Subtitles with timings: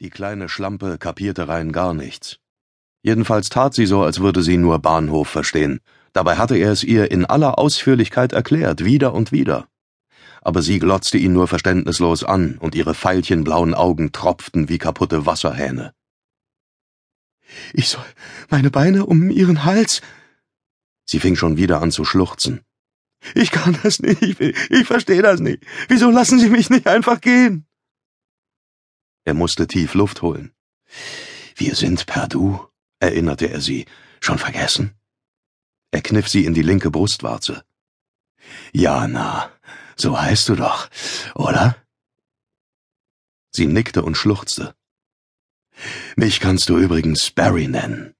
[0.00, 2.38] Die kleine Schlampe kapierte rein gar nichts.
[3.02, 5.80] Jedenfalls tat sie so, als würde sie nur Bahnhof verstehen.
[6.12, 9.68] Dabei hatte er es ihr in aller Ausführlichkeit erklärt, wieder und wieder.
[10.40, 15.94] Aber sie glotzte ihn nur verständnislos an, und ihre veilchenblauen Augen tropften wie kaputte Wasserhähne.
[17.72, 18.04] Ich soll
[18.50, 20.02] meine Beine um ihren Hals.
[21.04, 22.62] Sie fing schon wieder an zu schluchzen.
[23.34, 25.64] Ich kann das nicht, ich, ich verstehe das nicht.
[25.88, 27.66] Wieso lassen Sie mich nicht einfach gehen?
[29.24, 30.52] Er musste tief Luft holen.
[31.56, 32.60] Wir sind per Du,
[32.98, 33.86] erinnerte er sie.
[34.20, 34.94] Schon vergessen?
[35.90, 37.64] Er kniff sie in die linke Brustwarze.
[38.72, 39.50] Ja, na,
[39.96, 40.88] so heißt du doch,
[41.34, 41.76] oder?
[43.50, 44.74] Sie nickte und schluchzte.
[46.16, 48.14] Mich kannst du übrigens Barry nennen.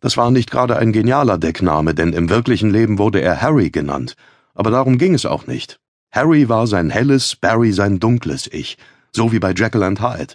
[0.00, 4.16] Das war nicht gerade ein genialer Deckname, denn im wirklichen Leben wurde er Harry genannt,
[4.54, 5.80] aber darum ging es auch nicht.
[6.12, 8.76] Harry war sein helles, Barry sein dunkles Ich,
[9.12, 10.34] so wie bei Jekyll and Hyde.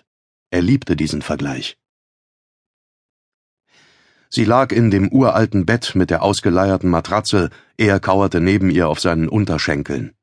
[0.50, 1.78] Er liebte diesen Vergleich.
[4.30, 9.00] Sie lag in dem uralten Bett mit der ausgeleierten Matratze, er kauerte neben ihr auf
[9.00, 10.16] seinen Unterschenkeln.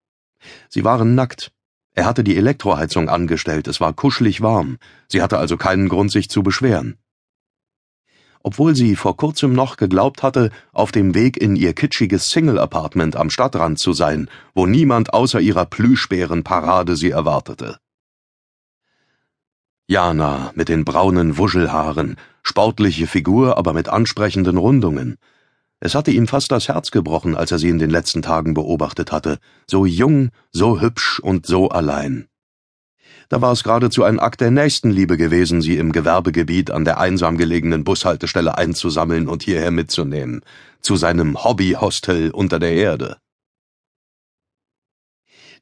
[0.69, 1.53] Sie waren nackt.
[1.93, 6.29] Er hatte die Elektroheizung angestellt, es war kuschelig warm, sie hatte also keinen Grund, sich
[6.29, 6.99] zu beschweren
[8.45, 13.31] obwohl sie vor kurzem noch geglaubt hatte, auf dem Weg in ihr kitschiges Single-Apartment am
[13.31, 17.79] Stadtrand zu sein, wo niemand außer ihrer Plüschbärenparade sie erwartete.
[19.89, 25.17] Jana mit den braunen Wuschelhaaren, sportliche Figur, aber mit ansprechenden Rundungen.
[25.81, 29.11] Es hatte ihm fast das Herz gebrochen, als er sie in den letzten Tagen beobachtet
[29.11, 32.29] hatte, so jung, so hübsch und so allein.
[33.29, 37.37] Da war es geradezu ein Akt der Nächstenliebe gewesen, sie im Gewerbegebiet an der einsam
[37.37, 40.43] gelegenen Bushaltestelle einzusammeln und hierher mitzunehmen,
[40.81, 43.17] zu seinem Hobbyhostel unter der Erde.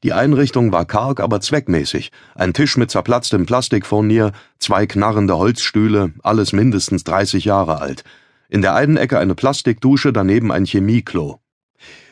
[0.03, 2.11] Die Einrichtung war karg, aber zweckmäßig.
[2.35, 8.03] Ein Tisch mit zerplatztem Plastikfurnier, zwei knarrende Holzstühle, alles mindestens 30 Jahre alt.
[8.49, 11.42] In der einen Ecke eine Plastikdusche, daneben ein Chemieklo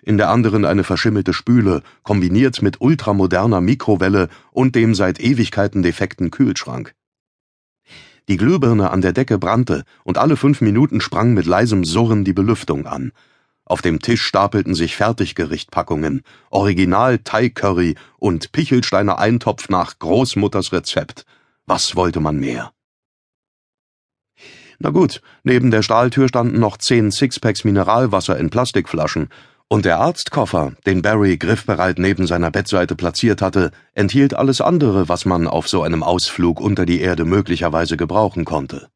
[0.03, 6.31] in der anderen eine verschimmelte Spüle, kombiniert mit ultramoderner Mikrowelle und dem seit Ewigkeiten defekten
[6.31, 6.93] Kühlschrank.
[8.27, 12.33] Die Glühbirne an der Decke brannte, und alle fünf Minuten sprang mit leisem Surren die
[12.33, 13.11] Belüftung an.
[13.65, 21.25] Auf dem Tisch stapelten sich Fertiggerichtpackungen, Original Thai Curry und Pichelsteiner Eintopf nach Großmutters Rezept.
[21.65, 22.73] Was wollte man mehr?
[24.79, 29.29] Na gut, neben der Stahltür standen noch zehn Sixpacks Mineralwasser in Plastikflaschen
[29.71, 35.23] und der Arztkoffer, den Barry griffbereit neben seiner Bettseite platziert hatte, enthielt alles andere, was
[35.23, 38.89] man auf so einem Ausflug unter die Erde möglicherweise gebrauchen konnte.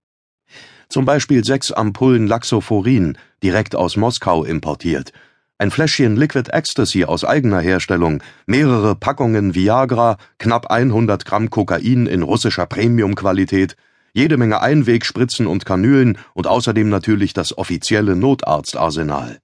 [0.89, 5.13] Zum Beispiel sechs Ampullen Laxophorin, direkt aus Moskau importiert,
[5.59, 12.21] ein Fläschchen Liquid Ecstasy aus eigener Herstellung, mehrere Packungen Viagra, knapp 100 Gramm Kokain in
[12.21, 13.77] russischer Premiumqualität,
[14.11, 19.39] jede Menge Einwegspritzen und Kanülen und außerdem natürlich das offizielle Notarztarsenal.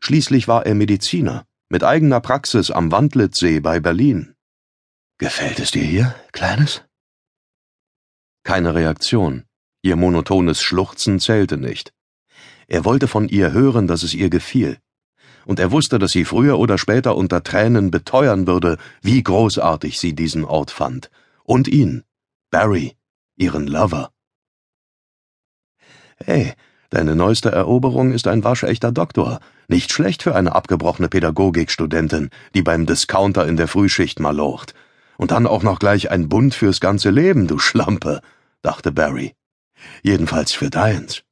[0.00, 4.34] Schließlich war er Mediziner, mit eigener Praxis am Wandlitzsee bei Berlin.
[5.18, 6.82] Gefällt es dir hier, Kleines?
[8.42, 9.44] Keine Reaktion.
[9.82, 11.92] Ihr monotones Schluchzen zählte nicht.
[12.66, 14.78] Er wollte von ihr hören, dass es ihr gefiel.
[15.44, 20.14] Und er wusste, dass sie früher oder später unter Tränen beteuern würde, wie großartig sie
[20.14, 21.10] diesen Ort fand.
[21.44, 22.04] Und ihn,
[22.50, 22.96] Barry,
[23.36, 24.12] ihren Lover.
[26.24, 26.54] Hey,
[26.90, 29.38] Deine neueste Eroberung ist ein waschechter Doktor.
[29.70, 34.74] Nicht schlecht für eine abgebrochene Pädagogikstudentin, die beim Discounter in der Frühschicht malocht.
[35.16, 38.20] Und dann auch noch gleich ein Bund fürs ganze Leben, du Schlampe,
[38.62, 39.32] dachte Barry.
[40.02, 41.22] Jedenfalls für deins.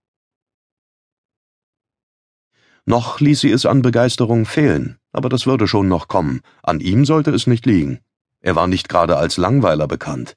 [2.87, 6.41] Noch ließ sie es an Begeisterung fehlen, aber das würde schon noch kommen.
[6.63, 7.99] An ihm sollte es nicht liegen.
[8.41, 10.37] Er war nicht gerade als Langweiler bekannt.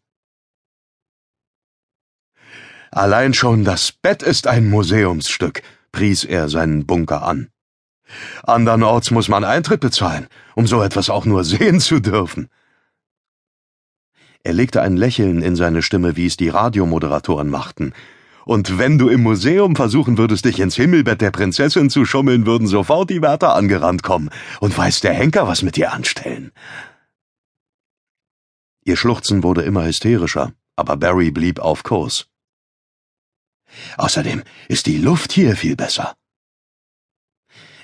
[2.89, 7.51] Allein schon das Bett ist ein Museumsstück, pries er seinen Bunker an.
[8.43, 12.49] Andernorts muss man Eintritt bezahlen, um so etwas auch nur sehen zu dürfen.
[14.43, 17.93] Er legte ein Lächeln in seine Stimme, wie es die Radiomoderatoren machten.
[18.43, 22.65] Und wenn du im Museum versuchen würdest, dich ins Himmelbett der Prinzessin zu schummeln, würden
[22.65, 26.51] sofort die Wärter angerannt kommen und weiß der Henker was mit dir anstellen.
[28.83, 32.27] Ihr Schluchzen wurde immer hysterischer, aber Barry blieb auf Kurs.
[33.97, 36.15] Außerdem ist die Luft hier viel besser.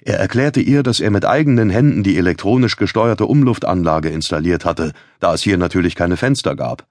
[0.01, 5.33] Er erklärte ihr, dass er mit eigenen Händen die elektronisch gesteuerte Umluftanlage installiert hatte, da
[5.33, 6.87] es hier natürlich keine Fenster gab.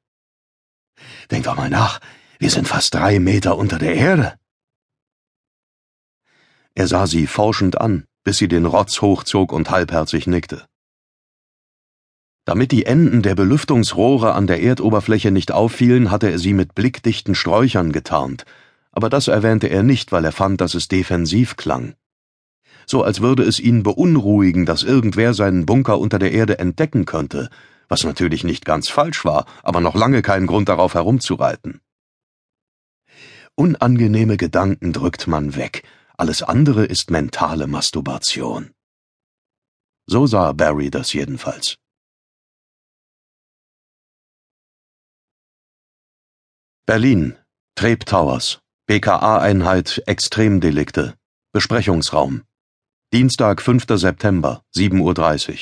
[1.30, 2.00] Denk doch mal nach,
[2.38, 4.34] wir sind fast drei Meter unter der Erde.
[6.74, 10.66] Er sah sie forschend an, bis sie den Rotz hochzog und halbherzig nickte.
[12.44, 17.34] Damit die Enden der Belüftungsrohre an der Erdoberfläche nicht auffielen, hatte er sie mit blickdichten
[17.34, 18.44] Sträuchern getarnt,
[18.92, 21.94] aber das erwähnte er nicht, weil er fand, dass es defensiv klang.
[22.88, 27.50] So als würde es ihn beunruhigen, dass irgendwer seinen Bunker unter der Erde entdecken könnte,
[27.88, 31.80] was natürlich nicht ganz falsch war, aber noch lange kein Grund darauf herumzureiten.
[33.56, 35.82] Unangenehme Gedanken drückt man weg,
[36.16, 38.70] alles andere ist mentale Masturbation.
[40.06, 41.76] So sah Barry das jedenfalls.
[46.86, 47.36] Berlin,
[47.74, 51.16] Treb Towers, BKA-Einheit Extremdelikte,
[51.52, 52.44] Besprechungsraum.
[53.12, 53.84] Dienstag, 5.
[53.88, 55.56] September, 7.30 Uhr.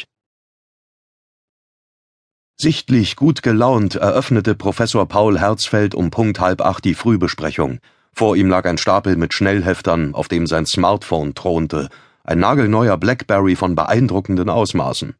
[2.58, 7.80] Sichtlich gut gelaunt eröffnete Professor Paul Herzfeld um Punkt halb acht die Frühbesprechung.
[8.14, 11.90] Vor ihm lag ein Stapel mit Schnellheftern, auf dem sein Smartphone thronte,
[12.24, 15.14] ein nagelneuer Blackberry von beeindruckenden Ausmaßen.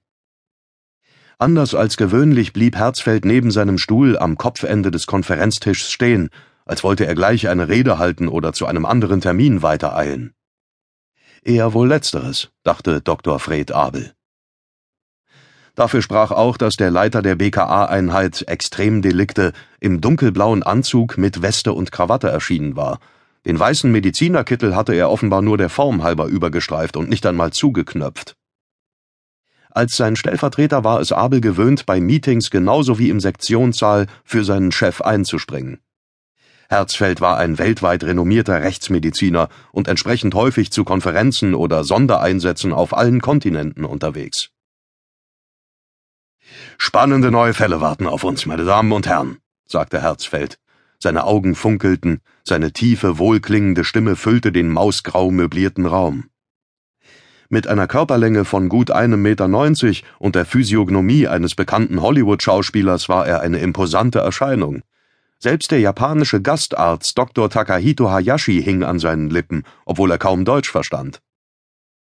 [1.38, 6.30] Anders als gewöhnlich blieb Herzfeld neben seinem Stuhl am Kopfende des Konferenztischs stehen,
[6.64, 10.32] als wollte er gleich eine Rede halten oder zu einem anderen Termin weitereilen.
[11.46, 13.38] Eher wohl letzteres, dachte Dr.
[13.38, 14.14] Fred Abel.
[15.74, 21.92] Dafür sprach auch, dass der Leiter der BKA-Einheit Extremdelikte im dunkelblauen Anzug mit Weste und
[21.92, 22.98] Krawatte erschienen war.
[23.44, 28.36] Den weißen Medizinerkittel hatte er offenbar nur der Form halber übergestreift und nicht einmal zugeknöpft.
[29.70, 34.72] Als sein Stellvertreter war es Abel gewöhnt, bei Meetings genauso wie im Sektionssaal für seinen
[34.72, 35.80] Chef einzuspringen.
[36.68, 43.20] Herzfeld war ein weltweit renommierter Rechtsmediziner und entsprechend häufig zu Konferenzen oder Sondereinsätzen auf allen
[43.20, 44.50] Kontinenten unterwegs.
[46.78, 50.58] Spannende neue Fälle warten auf uns, meine Damen und Herren, sagte Herzfeld.
[50.98, 56.30] Seine Augen funkelten, seine tiefe, wohlklingende Stimme füllte den mausgrau möblierten Raum.
[57.50, 63.26] Mit einer Körperlänge von gut einem Meter neunzig und der Physiognomie eines bekannten Hollywood-Schauspielers war
[63.26, 64.82] er eine imposante Erscheinung.
[65.38, 67.50] Selbst der japanische Gastarzt Dr.
[67.50, 71.20] Takahito Hayashi hing an seinen Lippen, obwohl er kaum Deutsch verstand.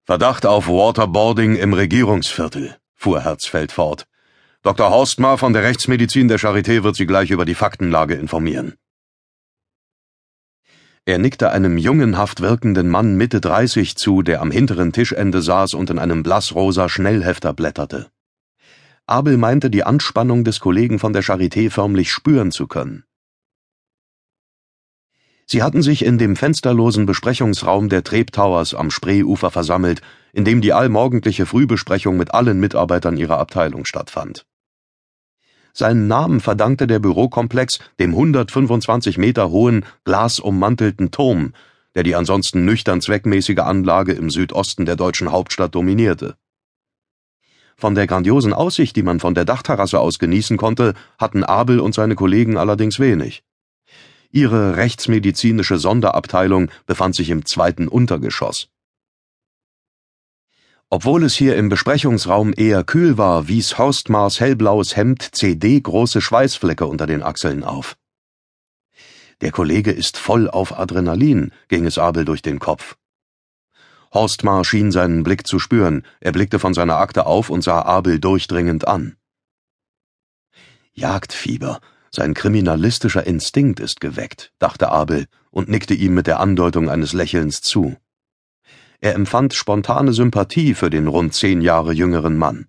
[0.06, 4.08] Verdacht auf Waterboarding im Regierungsviertel, fuhr Herzfeld fort.
[4.62, 4.90] Dr.
[4.90, 8.76] Horstmar von der Rechtsmedizin der Charité wird Sie gleich über die Faktenlage informieren.
[11.08, 15.92] Er nickte einem jungenhaft wirkenden Mann Mitte 30 zu, der am hinteren Tischende saß und
[15.92, 18.10] in einem blassrosa Schnellhefter blätterte.
[19.08, 23.04] Abel meinte, die Anspannung des Kollegen von der Charité förmlich spüren zu können.
[25.46, 30.02] Sie hatten sich in dem fensterlosen Besprechungsraum der Trebtowers am Spreeufer versammelt,
[30.34, 34.48] in dem die allmorgendliche Frühbesprechung mit allen Mitarbeitern ihrer Abteilung stattfand.
[35.72, 41.54] Seinen Namen verdankte der Bürokomplex dem 125 Meter hohen, glasummantelten Turm,
[41.94, 46.38] der die ansonsten nüchtern zweckmäßige Anlage im Südosten der deutschen Hauptstadt dominierte.
[47.78, 51.94] Von der grandiosen Aussicht, die man von der Dachterrasse aus genießen konnte, hatten Abel und
[51.94, 53.44] seine Kollegen allerdings wenig.
[54.32, 58.70] Ihre rechtsmedizinische Sonderabteilung befand sich im zweiten Untergeschoss.
[60.90, 66.86] Obwohl es hier im Besprechungsraum eher kühl war, wies Horstmars hellblaues Hemd CD große Schweißflecke
[66.86, 67.98] unter den Achseln auf.
[69.42, 72.96] Der Kollege ist voll auf Adrenalin, ging es Abel durch den Kopf.
[74.16, 78.20] Horstmar schien seinen Blick zu spüren, er blickte von seiner Akte auf und sah Abel
[78.20, 79.18] durchdringend an.
[80.94, 81.82] Jagdfieber,
[82.12, 87.62] sein kriminalistischer Instinkt ist geweckt, dachte Abel und nickte ihm mit der Andeutung eines Lächelns
[87.62, 87.98] zu.
[89.02, 92.68] Er empfand spontane Sympathie für den rund zehn Jahre jüngeren Mann.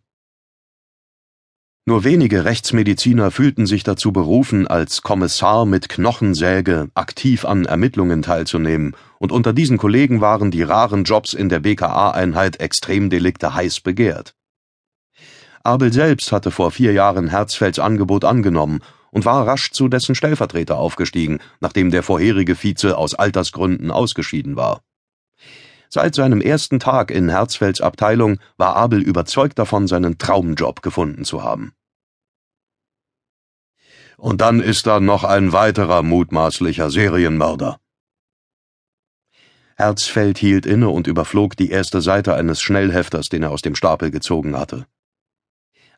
[1.89, 8.97] Nur wenige Rechtsmediziner fühlten sich dazu berufen, als Kommissar mit Knochensäge aktiv an Ermittlungen teilzunehmen,
[9.21, 14.35] und unter diesen Kollegen waren die raren Jobs in der BKA-Einheit Extremdelikte heiß begehrt.
[15.63, 18.81] Abel selbst hatte vor vier Jahren Herzfelds Angebot angenommen
[19.13, 24.83] und war rasch zu dessen Stellvertreter aufgestiegen, nachdem der vorherige Vize aus Altersgründen ausgeschieden war.
[25.89, 31.45] Seit seinem ersten Tag in Herzfelds Abteilung war Abel überzeugt davon, seinen Traumjob gefunden zu
[31.45, 31.76] haben.
[34.17, 37.79] Und dann ist da noch ein weiterer mutmaßlicher Serienmörder.
[39.77, 44.11] Herzfeld hielt inne und überflog die erste Seite eines Schnellhefters, den er aus dem Stapel
[44.11, 44.87] gezogen hatte.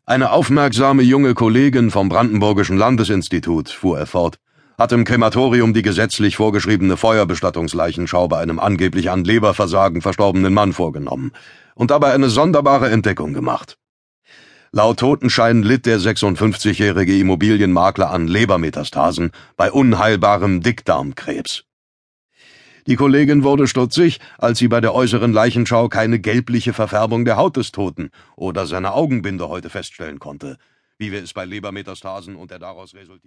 [0.04, 4.40] Eine aufmerksame junge Kollegin vom Brandenburgischen Landesinstitut, fuhr er fort,
[4.78, 11.32] hat im Krematorium die gesetzlich vorgeschriebene Feuerbestattungsleichenschau bei einem angeblich an Leberversagen verstorbenen Mann vorgenommen
[11.74, 13.76] und dabei eine sonderbare Entdeckung gemacht.
[14.70, 21.64] Laut Totenschein litt der 56-jährige Immobilienmakler an Lebermetastasen bei unheilbarem Dickdarmkrebs.
[22.86, 27.56] Die Kollegin wurde stutzig, als sie bei der äußeren Leichenschau keine gelbliche Verfärbung der Haut
[27.56, 30.58] des Toten oder seiner Augenbinde heute feststellen konnte,
[30.98, 33.26] wie wir es bei Lebermetastasen und der daraus resultierenden